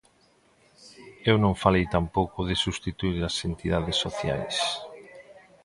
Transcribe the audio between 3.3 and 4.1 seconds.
entidades